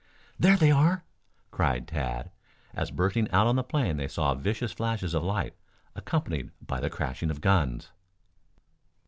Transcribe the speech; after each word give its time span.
"There 0.39 0.57
they 0.57 0.71
are!" 0.71 1.03
cried 1.51 1.87
Tad, 1.87 2.31
as 2.73 2.89
bursting 2.89 3.29
out 3.29 3.45
on 3.45 3.55
the 3.55 3.63
plain 3.63 3.97
they 3.97 4.07
saw 4.07 4.33
vicious 4.33 4.71
flashes 4.71 5.13
of 5.13 5.23
light, 5.23 5.53
accompanied 5.93 6.49
by 6.59 6.79
the 6.79 6.89
crashing 6.89 7.29
of 7.29 7.39
guns. 7.39 7.91